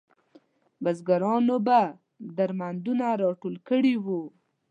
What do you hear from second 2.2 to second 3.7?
درمندونه راټول